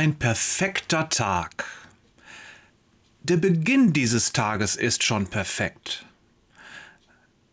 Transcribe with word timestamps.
ein 0.00 0.18
perfekter 0.18 1.10
Tag. 1.10 1.66
Der 3.22 3.36
Beginn 3.36 3.92
dieses 3.92 4.32
Tages 4.32 4.74
ist 4.74 5.04
schon 5.04 5.26
perfekt. 5.26 6.06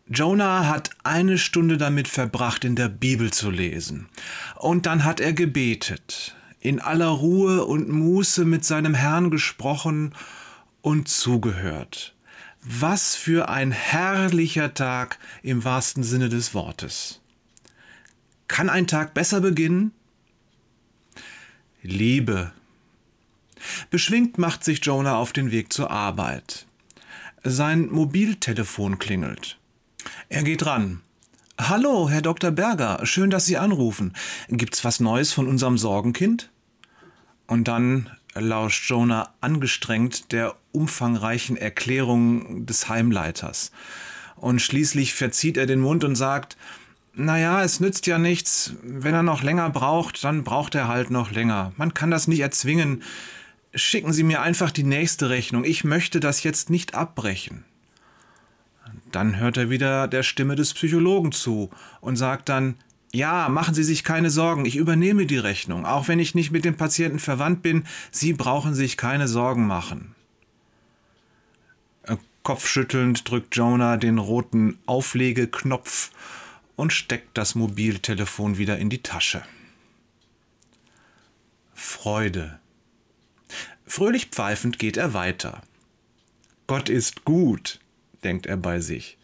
Jonah 0.06 0.66
hat 0.66 0.88
eine 1.04 1.36
Stunde 1.36 1.76
damit 1.76 2.08
verbracht, 2.08 2.64
in 2.64 2.74
der 2.74 2.88
Bibel 2.88 3.30
zu 3.34 3.50
lesen. 3.50 4.08
Und 4.56 4.86
dann 4.86 5.04
hat 5.04 5.20
er 5.20 5.34
gebetet, 5.34 6.36
in 6.58 6.80
aller 6.80 7.08
Ruhe 7.08 7.66
und 7.66 7.90
Muße 7.90 8.46
mit 8.46 8.64
seinem 8.64 8.94
Herrn 8.94 9.30
gesprochen 9.30 10.14
und 10.80 11.06
zugehört. 11.06 12.14
Was 12.62 13.14
für 13.14 13.50
ein 13.50 13.72
herrlicher 13.72 14.72
Tag 14.72 15.18
im 15.42 15.64
wahrsten 15.64 16.02
Sinne 16.02 16.30
des 16.30 16.54
Wortes. 16.54 17.20
Kann 18.46 18.70
ein 18.70 18.86
Tag 18.86 19.12
besser 19.12 19.42
beginnen? 19.42 19.92
Liebe. 21.82 22.52
Beschwingt 23.90 24.36
macht 24.36 24.64
sich 24.64 24.84
Jonah 24.84 25.16
auf 25.16 25.32
den 25.32 25.52
Weg 25.52 25.72
zur 25.72 25.90
Arbeit. 25.90 26.66
Sein 27.44 27.88
Mobiltelefon 27.90 28.98
klingelt. 28.98 29.58
Er 30.28 30.42
geht 30.42 30.66
ran. 30.66 31.02
Hallo, 31.56 32.08
Herr 32.08 32.22
Dr. 32.22 32.50
Berger, 32.50 33.04
schön, 33.04 33.30
dass 33.30 33.46
Sie 33.46 33.58
anrufen. 33.58 34.12
Gibt's 34.48 34.84
was 34.84 34.98
Neues 34.98 35.32
von 35.32 35.46
unserem 35.46 35.78
Sorgenkind? 35.78 36.50
Und 37.46 37.68
dann 37.68 38.10
lauscht 38.34 38.88
Jonah 38.90 39.32
angestrengt 39.40 40.32
der 40.32 40.56
umfangreichen 40.72 41.56
Erklärung 41.56 42.66
des 42.66 42.88
Heimleiters. 42.88 43.70
Und 44.34 44.60
schließlich 44.60 45.14
verzieht 45.14 45.56
er 45.56 45.66
den 45.66 45.80
Mund 45.80 46.02
und 46.02 46.16
sagt, 46.16 46.56
naja, 47.18 47.62
es 47.62 47.80
nützt 47.80 48.06
ja 48.06 48.18
nichts. 48.18 48.74
Wenn 48.82 49.14
er 49.14 49.22
noch 49.22 49.42
länger 49.42 49.70
braucht, 49.70 50.24
dann 50.24 50.44
braucht 50.44 50.74
er 50.74 50.88
halt 50.88 51.10
noch 51.10 51.30
länger. 51.30 51.72
Man 51.76 51.92
kann 51.92 52.10
das 52.10 52.28
nicht 52.28 52.40
erzwingen. 52.40 53.02
Schicken 53.74 54.12
Sie 54.12 54.22
mir 54.22 54.40
einfach 54.40 54.70
die 54.70 54.84
nächste 54.84 55.28
Rechnung. 55.28 55.64
Ich 55.64 55.84
möchte 55.84 56.20
das 56.20 56.42
jetzt 56.42 56.70
nicht 56.70 56.94
abbrechen. 56.94 57.64
Dann 59.12 59.38
hört 59.38 59.56
er 59.56 59.68
wieder 59.70 60.08
der 60.08 60.22
Stimme 60.22 60.54
des 60.54 60.74
Psychologen 60.74 61.32
zu 61.32 61.70
und 62.00 62.16
sagt 62.16 62.48
dann, 62.48 62.76
ja, 63.12 63.48
machen 63.48 63.74
Sie 63.74 63.84
sich 63.84 64.04
keine 64.04 64.30
Sorgen, 64.30 64.64
ich 64.64 64.76
übernehme 64.76 65.26
die 65.26 65.38
Rechnung. 65.38 65.86
Auch 65.86 66.08
wenn 66.08 66.18
ich 66.18 66.34
nicht 66.34 66.50
mit 66.50 66.64
dem 66.64 66.76
Patienten 66.76 67.18
verwandt 67.18 67.62
bin, 67.62 67.84
Sie 68.10 68.32
brauchen 68.32 68.74
sich 68.74 68.96
keine 68.96 69.28
Sorgen 69.28 69.66
machen. 69.66 70.14
Kopfschüttelnd 72.48 73.28
drückt 73.28 73.56
Jonah 73.56 73.98
den 73.98 74.16
roten 74.16 74.78
Auflegeknopf 74.86 76.10
und 76.78 76.92
steckt 76.92 77.36
das 77.36 77.56
Mobiltelefon 77.56 78.56
wieder 78.56 78.78
in 78.78 78.88
die 78.88 79.02
Tasche. 79.02 79.42
Freude. 81.74 82.60
Fröhlich 83.84 84.26
pfeifend 84.26 84.78
geht 84.78 84.96
er 84.96 85.12
weiter. 85.12 85.60
Gott 86.68 86.88
ist 86.88 87.24
gut, 87.24 87.80
denkt 88.22 88.46
er 88.46 88.56
bei 88.56 88.78
sich. 88.78 89.18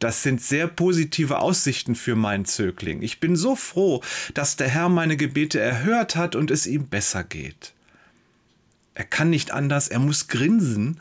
Das 0.00 0.22
sind 0.22 0.42
sehr 0.42 0.68
positive 0.68 1.38
Aussichten 1.38 1.94
für 1.94 2.14
meinen 2.14 2.44
Zögling. 2.44 3.00
Ich 3.00 3.20
bin 3.20 3.36
so 3.36 3.56
froh, 3.56 4.02
dass 4.34 4.56
der 4.56 4.68
Herr 4.68 4.90
meine 4.90 5.16
Gebete 5.16 5.58
erhört 5.58 6.14
hat 6.14 6.36
und 6.36 6.50
es 6.50 6.66
ihm 6.66 6.88
besser 6.88 7.24
geht. 7.24 7.72
Er 8.92 9.04
kann 9.04 9.30
nicht 9.30 9.50
anders, 9.50 9.88
er 9.88 9.98
muss 9.98 10.28
grinsen 10.28 11.00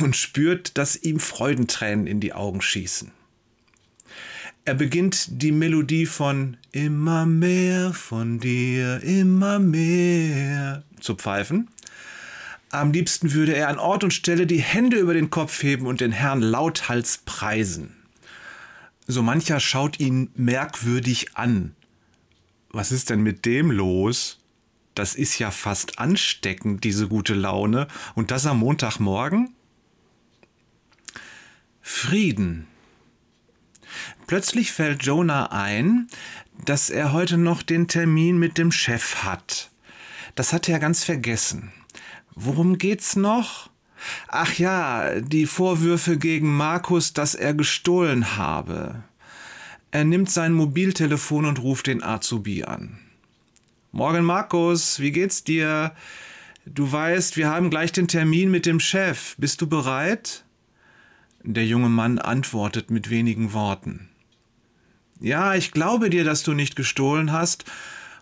und 0.00 0.16
spürt, 0.16 0.76
dass 0.76 0.96
ihm 0.96 1.18
Freudentränen 1.18 2.06
in 2.06 2.20
die 2.20 2.34
Augen 2.34 2.60
schießen. 2.60 3.10
Er 4.66 4.74
beginnt 4.74 5.42
die 5.42 5.52
Melodie 5.52 6.06
von 6.06 6.58
Immer 6.72 7.24
mehr 7.24 7.94
von 7.94 8.38
dir, 8.40 9.02
immer 9.02 9.58
mehr 9.58 10.84
zu 11.00 11.14
pfeifen. 11.14 11.68
Am 12.70 12.92
liebsten 12.92 13.32
würde 13.32 13.54
er 13.54 13.68
an 13.68 13.78
Ort 13.78 14.04
und 14.04 14.12
Stelle 14.12 14.46
die 14.46 14.60
Hände 14.60 14.98
über 14.98 15.14
den 15.14 15.30
Kopf 15.30 15.62
heben 15.62 15.86
und 15.86 16.00
den 16.00 16.12
Herrn 16.12 16.42
lauthals 16.42 17.18
preisen. 17.18 17.96
So 19.06 19.22
mancher 19.22 19.58
schaut 19.58 19.98
ihn 19.98 20.30
merkwürdig 20.36 21.36
an. 21.36 21.74
Was 22.68 22.92
ist 22.92 23.10
denn 23.10 23.22
mit 23.22 23.46
dem 23.46 23.70
los? 23.70 24.38
Das 24.94 25.14
ist 25.14 25.38
ja 25.38 25.50
fast 25.50 25.98
ansteckend, 25.98 26.84
diese 26.84 27.08
gute 27.08 27.34
Laune. 27.34 27.88
Und 28.14 28.30
das 28.30 28.46
am 28.46 28.58
Montagmorgen? 28.58 29.54
Frieden 31.80 32.68
Plötzlich 34.30 34.70
fällt 34.70 35.02
Jonah 35.02 35.46
ein, 35.46 36.06
dass 36.64 36.88
er 36.88 37.12
heute 37.12 37.36
noch 37.36 37.62
den 37.62 37.88
Termin 37.88 38.38
mit 38.38 38.58
dem 38.58 38.70
Chef 38.70 39.24
hat. 39.24 39.72
Das 40.36 40.52
hat 40.52 40.68
er 40.68 40.78
ganz 40.78 41.02
vergessen. 41.02 41.72
Worum 42.36 42.78
geht's 42.78 43.16
noch? 43.16 43.70
Ach 44.28 44.54
ja, 44.54 45.18
die 45.18 45.46
Vorwürfe 45.46 46.16
gegen 46.16 46.56
Markus, 46.56 47.12
dass 47.12 47.34
er 47.34 47.54
gestohlen 47.54 48.36
habe. 48.36 49.02
Er 49.90 50.04
nimmt 50.04 50.30
sein 50.30 50.52
Mobiltelefon 50.52 51.44
und 51.44 51.60
ruft 51.60 51.88
den 51.88 52.00
Azubi 52.00 52.62
an. 52.62 53.00
Morgen, 53.90 54.24
Markus, 54.24 55.00
wie 55.00 55.10
geht's 55.10 55.42
dir? 55.42 55.92
Du 56.66 56.92
weißt, 56.92 57.36
wir 57.36 57.48
haben 57.48 57.68
gleich 57.68 57.90
den 57.90 58.06
Termin 58.06 58.52
mit 58.52 58.64
dem 58.64 58.78
Chef. 58.78 59.34
Bist 59.38 59.60
du 59.60 59.66
bereit? 59.66 60.44
Der 61.42 61.66
junge 61.66 61.88
Mann 61.88 62.20
antwortet 62.20 62.92
mit 62.92 63.10
wenigen 63.10 63.52
Worten. 63.54 64.06
Ja, 65.20 65.54
ich 65.54 65.72
glaube 65.72 66.10
dir, 66.10 66.24
dass 66.24 66.42
du 66.42 66.54
nicht 66.54 66.76
gestohlen 66.76 67.32
hast, 67.32 67.64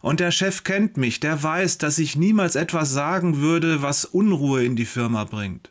und 0.01 0.21
der 0.21 0.31
Chef 0.31 0.63
kennt 0.63 0.97
mich, 0.97 1.19
der 1.19 1.43
weiß, 1.43 1.79
dass 1.79 1.99
ich 1.99 2.15
niemals 2.15 2.55
etwas 2.55 2.93
sagen 2.93 3.39
würde, 3.39 3.83
was 3.83 4.05
Unruhe 4.05 4.65
in 4.65 4.77
die 4.77 4.85
Firma 4.85 5.25
bringt. 5.25 5.71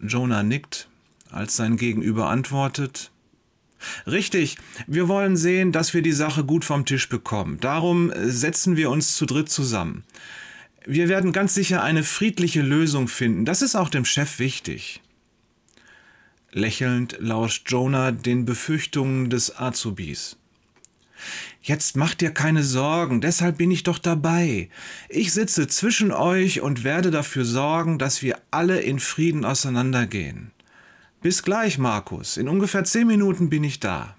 Jonah 0.00 0.42
nickt, 0.42 0.88
als 1.30 1.56
sein 1.56 1.76
Gegenüber 1.76 2.28
antwortet 2.28 3.12
Richtig, 4.06 4.58
wir 4.86 5.08
wollen 5.08 5.36
sehen, 5.36 5.72
dass 5.72 5.94
wir 5.94 6.02
die 6.02 6.12
Sache 6.12 6.44
gut 6.44 6.64
vom 6.64 6.84
Tisch 6.84 7.08
bekommen. 7.08 7.58
Darum 7.60 8.12
setzen 8.14 8.76
wir 8.76 8.90
uns 8.90 9.16
zu 9.16 9.24
dritt 9.24 9.48
zusammen. 9.48 10.04
Wir 10.84 11.08
werden 11.08 11.32
ganz 11.32 11.54
sicher 11.54 11.82
eine 11.82 12.02
friedliche 12.02 12.62
Lösung 12.62 13.08
finden. 13.08 13.44
Das 13.44 13.62
ist 13.62 13.76
auch 13.76 13.88
dem 13.88 14.04
Chef 14.04 14.38
wichtig. 14.38 15.00
Lächelnd 16.52 17.16
lauscht 17.20 17.70
Jonah 17.70 18.12
den 18.12 18.44
Befürchtungen 18.44 19.30
des 19.30 19.56
Azubis. 19.56 20.36
Jetzt 21.62 21.96
macht 21.96 22.20
dir 22.22 22.30
keine 22.30 22.64
Sorgen, 22.64 23.20
deshalb 23.20 23.58
bin 23.58 23.70
ich 23.70 23.82
doch 23.82 23.98
dabei. 23.98 24.70
Ich 25.08 25.32
sitze 25.32 25.68
zwischen 25.68 26.12
euch 26.12 26.60
und 26.60 26.82
werde 26.82 27.10
dafür 27.10 27.44
sorgen, 27.44 27.98
dass 27.98 28.22
wir 28.22 28.38
alle 28.50 28.80
in 28.80 28.98
Frieden 28.98 29.44
auseinandergehen. 29.44 30.50
Bis 31.20 31.42
gleich, 31.42 31.76
Markus. 31.76 32.38
In 32.38 32.48
ungefähr 32.48 32.84
zehn 32.84 33.06
Minuten 33.06 33.50
bin 33.50 33.62
ich 33.62 33.78
da. 33.78 34.16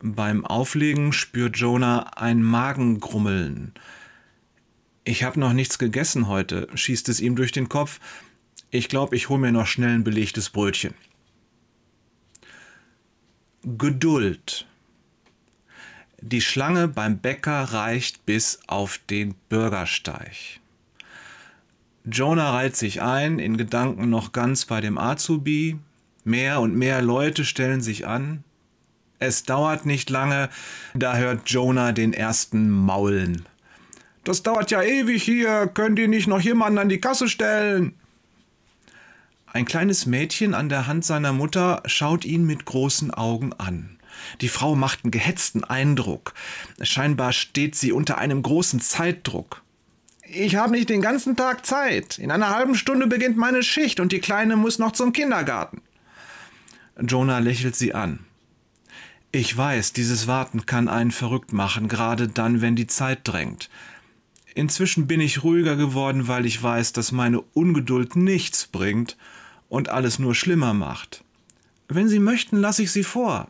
Beim 0.00 0.44
Auflegen 0.44 1.12
spürt 1.12 1.56
Jonah 1.58 2.16
ein 2.16 2.42
Magengrummeln. 2.42 3.72
Ich 5.04 5.22
habe 5.22 5.38
noch 5.38 5.52
nichts 5.52 5.78
gegessen 5.78 6.28
heute, 6.28 6.66
schießt 6.74 7.10
es 7.10 7.20
ihm 7.20 7.36
durch 7.36 7.52
den 7.52 7.68
Kopf. 7.68 8.00
Ich 8.74 8.88
glaube, 8.88 9.14
ich 9.14 9.28
hole 9.28 9.38
mir 9.38 9.52
noch 9.52 9.68
schnell 9.68 9.94
ein 9.94 10.02
belegtes 10.02 10.50
Brötchen. 10.50 10.94
Geduld. 13.62 14.66
Die 16.20 16.40
Schlange 16.40 16.88
beim 16.88 17.18
Bäcker 17.18 17.62
reicht 17.62 18.26
bis 18.26 18.58
auf 18.66 18.98
den 18.98 19.36
Bürgersteig. 19.48 20.58
Jonah 22.04 22.50
reiht 22.50 22.74
sich 22.74 23.00
ein, 23.00 23.38
in 23.38 23.56
Gedanken 23.56 24.10
noch 24.10 24.32
ganz 24.32 24.64
bei 24.64 24.80
dem 24.80 24.98
Azubi. 24.98 25.78
Mehr 26.24 26.60
und 26.60 26.74
mehr 26.74 27.00
Leute 27.00 27.44
stellen 27.44 27.80
sich 27.80 28.08
an. 28.08 28.42
Es 29.20 29.44
dauert 29.44 29.86
nicht 29.86 30.10
lange, 30.10 30.48
da 30.94 31.16
hört 31.16 31.48
Jonah 31.48 31.92
den 31.92 32.12
ersten 32.12 32.70
Maulen. 32.70 33.46
Das 34.24 34.42
dauert 34.42 34.72
ja 34.72 34.82
ewig 34.82 35.22
hier, 35.22 35.68
könnt 35.68 36.00
ihr 36.00 36.08
nicht 36.08 36.26
noch 36.26 36.40
jemanden 36.40 36.78
an 36.78 36.88
die 36.88 37.00
Kasse 37.00 37.28
stellen? 37.28 37.94
Ein 39.54 39.66
kleines 39.66 40.04
Mädchen 40.06 40.52
an 40.52 40.68
der 40.68 40.88
Hand 40.88 41.04
seiner 41.04 41.32
Mutter 41.32 41.80
schaut 41.86 42.24
ihn 42.24 42.44
mit 42.44 42.64
großen 42.64 43.12
Augen 43.12 43.52
an. 43.52 44.00
Die 44.40 44.48
Frau 44.48 44.74
macht 44.74 45.04
einen 45.04 45.12
gehetzten 45.12 45.62
Eindruck. 45.62 46.34
Scheinbar 46.82 47.32
steht 47.32 47.76
sie 47.76 47.92
unter 47.92 48.18
einem 48.18 48.42
großen 48.42 48.80
Zeitdruck. 48.80 49.62
Ich 50.24 50.56
habe 50.56 50.72
nicht 50.72 50.88
den 50.88 51.00
ganzen 51.00 51.36
Tag 51.36 51.64
Zeit. 51.64 52.18
In 52.18 52.32
einer 52.32 52.50
halben 52.50 52.74
Stunde 52.74 53.06
beginnt 53.06 53.36
meine 53.36 53.62
Schicht 53.62 54.00
und 54.00 54.10
die 54.10 54.18
Kleine 54.18 54.56
muss 54.56 54.80
noch 54.80 54.90
zum 54.90 55.12
Kindergarten. 55.12 55.82
Jonah 57.00 57.38
lächelt 57.38 57.76
sie 57.76 57.94
an. 57.94 58.26
Ich 59.30 59.56
weiß, 59.56 59.92
dieses 59.92 60.26
Warten 60.26 60.66
kann 60.66 60.88
einen 60.88 61.12
verrückt 61.12 61.52
machen, 61.52 61.86
gerade 61.86 62.26
dann, 62.26 62.60
wenn 62.60 62.74
die 62.74 62.88
Zeit 62.88 63.20
drängt. 63.22 63.70
Inzwischen 64.56 65.06
bin 65.06 65.20
ich 65.20 65.44
ruhiger 65.44 65.76
geworden, 65.76 66.26
weil 66.26 66.44
ich 66.44 66.60
weiß, 66.60 66.92
dass 66.92 67.12
meine 67.12 67.40
Ungeduld 67.40 68.16
nichts 68.16 68.66
bringt 68.66 69.16
und 69.74 69.88
alles 69.88 70.20
nur 70.20 70.36
schlimmer 70.36 70.72
macht. 70.72 71.24
Wenn 71.88 72.08
Sie 72.08 72.20
möchten, 72.20 72.58
lasse 72.58 72.84
ich 72.84 72.92
Sie 72.92 73.02
vor. 73.02 73.48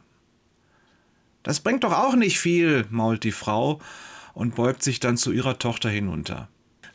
Das 1.42 1.60
bringt 1.60 1.84
doch 1.84 1.92
auch 1.92 2.14
nicht 2.14 2.40
viel, 2.40 2.86
mault 2.88 3.24
die 3.24 3.30
Frau 3.30 3.78
und 4.32 4.54
beugt 4.54 4.82
sich 4.82 5.00
dann 5.00 5.18
zu 5.18 5.32
ihrer 5.32 5.58
Tochter 5.58 5.90
hinunter. 5.90 6.48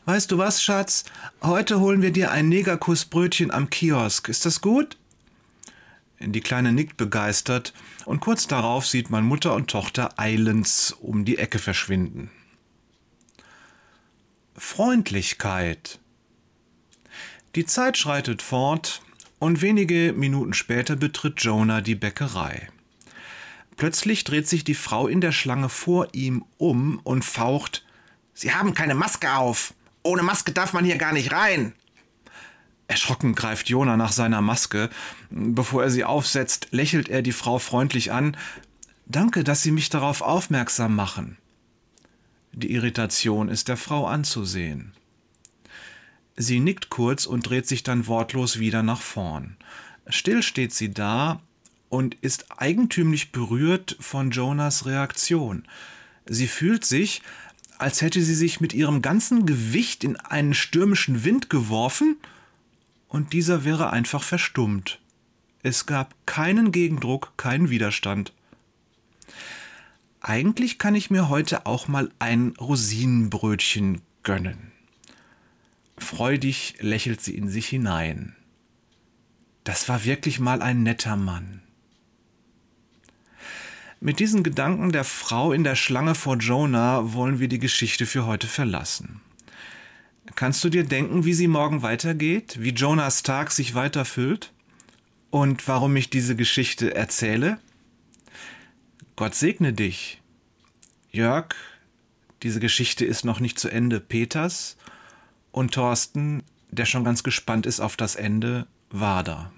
Weißt 0.04 0.32
du 0.32 0.38
was, 0.38 0.60
Schatz? 0.60 1.04
Heute 1.42 1.78
holen 1.78 2.02
wir 2.02 2.10
dir 2.10 2.32
ein 2.32 2.48
Negerkussbrötchen 2.48 3.52
am 3.52 3.70
Kiosk. 3.70 4.28
Ist 4.28 4.46
das 4.46 4.60
gut? 4.60 4.98
Die 6.18 6.40
Kleine 6.40 6.72
nickt 6.72 6.96
begeistert 6.96 7.72
und 8.06 8.18
kurz 8.18 8.48
darauf 8.48 8.84
sieht 8.84 9.10
man 9.10 9.24
Mutter 9.24 9.54
und 9.54 9.70
Tochter 9.70 10.18
eilends 10.18 10.90
um 10.90 11.24
die 11.24 11.38
Ecke 11.38 11.60
verschwinden. 11.60 12.32
Freundlichkeit. 14.56 16.00
Die 17.54 17.64
Zeit 17.64 17.96
schreitet 17.96 18.42
fort 18.42 19.02
und 19.40 19.60
wenige 19.60 20.14
Minuten 20.16 20.54
später 20.54 20.94
betritt 20.94 21.42
Jonah 21.42 21.80
die 21.80 21.96
Bäckerei. 21.96 22.68
Plötzlich 23.76 24.22
dreht 24.22 24.46
sich 24.46 24.62
die 24.62 24.74
Frau 24.74 25.08
in 25.08 25.20
der 25.20 25.32
Schlange 25.32 25.68
vor 25.68 26.06
ihm 26.12 26.44
um 26.58 27.00
und 27.02 27.24
faucht 27.24 27.82
Sie 28.40 28.54
haben 28.54 28.72
keine 28.72 28.94
Maske 28.94 29.34
auf. 29.34 29.74
Ohne 30.02 30.22
Maske 30.22 30.52
darf 30.52 30.72
man 30.72 30.86
hier 30.86 30.96
gar 30.96 31.12
nicht 31.12 31.30
rein. 31.30 31.74
Erschrocken 32.88 33.34
greift 33.34 33.68
Jonah 33.68 33.98
nach 33.98 34.12
seiner 34.12 34.40
Maske. 34.40 34.88
Bevor 35.28 35.82
er 35.82 35.90
sie 35.90 36.04
aufsetzt, 36.04 36.68
lächelt 36.70 37.10
er 37.10 37.20
die 37.20 37.32
Frau 37.32 37.58
freundlich 37.58 38.12
an. 38.12 38.38
Danke, 39.04 39.44
dass 39.44 39.62
Sie 39.62 39.72
mich 39.72 39.90
darauf 39.90 40.22
aufmerksam 40.22 40.96
machen. 40.96 41.36
Die 42.52 42.72
Irritation 42.72 43.50
ist 43.50 43.68
der 43.68 43.76
Frau 43.76 44.06
anzusehen. 44.06 44.92
Sie 46.36 46.60
nickt 46.60 46.90
kurz 46.90 47.26
und 47.26 47.48
dreht 47.48 47.66
sich 47.66 47.82
dann 47.82 48.06
wortlos 48.06 48.58
wieder 48.58 48.82
nach 48.82 49.00
vorn. 49.00 49.56
Still 50.08 50.42
steht 50.42 50.72
sie 50.72 50.92
da 50.92 51.40
und 51.88 52.14
ist 52.16 52.46
eigentümlich 52.56 53.32
berührt 53.32 53.96
von 54.00 54.30
Jonas 54.30 54.86
Reaktion. 54.86 55.64
Sie 56.26 56.46
fühlt 56.46 56.84
sich, 56.84 57.22
als 57.78 58.02
hätte 58.02 58.22
sie 58.22 58.34
sich 58.34 58.60
mit 58.60 58.72
ihrem 58.72 59.02
ganzen 59.02 59.46
Gewicht 59.46 60.04
in 60.04 60.16
einen 60.16 60.54
stürmischen 60.54 61.24
Wind 61.24 61.50
geworfen 61.50 62.16
und 63.08 63.32
dieser 63.32 63.64
wäre 63.64 63.90
einfach 63.90 64.22
verstummt. 64.22 65.00
Es 65.62 65.86
gab 65.86 66.14
keinen 66.26 66.72
Gegendruck, 66.72 67.32
keinen 67.36 67.68
Widerstand. 67.68 68.32
Eigentlich 70.20 70.78
kann 70.78 70.94
ich 70.94 71.10
mir 71.10 71.28
heute 71.28 71.66
auch 71.66 71.88
mal 71.88 72.10
ein 72.18 72.54
Rosinenbrötchen 72.60 74.00
gönnen. 74.22 74.72
Freudig 76.00 76.74
lächelt 76.80 77.20
sie 77.20 77.36
in 77.36 77.48
sich 77.48 77.68
hinein. 77.68 78.34
Das 79.64 79.88
war 79.88 80.04
wirklich 80.04 80.40
mal 80.40 80.62
ein 80.62 80.82
netter 80.82 81.16
Mann. 81.16 81.62
Mit 84.00 84.18
diesen 84.18 84.42
Gedanken 84.42 84.92
der 84.92 85.04
Frau 85.04 85.52
in 85.52 85.62
der 85.62 85.76
Schlange 85.76 86.14
vor 86.14 86.36
Jonah 86.38 87.12
wollen 87.12 87.38
wir 87.38 87.48
die 87.48 87.58
Geschichte 87.58 88.06
für 88.06 88.24
heute 88.24 88.46
verlassen. 88.46 89.20
Kannst 90.34 90.64
du 90.64 90.70
dir 90.70 90.84
denken, 90.84 91.24
wie 91.24 91.34
sie 91.34 91.48
morgen 91.48 91.82
weitergeht, 91.82 92.56
wie 92.60 92.70
Jonas 92.70 93.22
Tag 93.22 93.52
sich 93.52 93.74
weiterfüllt 93.74 94.52
und 95.28 95.68
warum 95.68 95.94
ich 95.96 96.08
diese 96.08 96.34
Geschichte 96.34 96.94
erzähle? 96.94 97.58
Gott 99.16 99.34
segne 99.34 99.74
dich. 99.74 100.22
Jörg, 101.12 101.54
diese 102.42 102.58
Geschichte 102.60 103.04
ist 103.04 103.26
noch 103.26 103.38
nicht 103.38 103.58
zu 103.58 103.68
Ende. 103.68 104.00
Peters 104.00 104.78
und 105.52 105.74
Thorsten, 105.74 106.42
der 106.70 106.84
schon 106.84 107.04
ganz 107.04 107.22
gespannt 107.22 107.66
ist 107.66 107.80
auf 107.80 107.96
das 107.96 108.16
Ende, 108.16 108.66
war 108.90 109.22
da. 109.24 109.50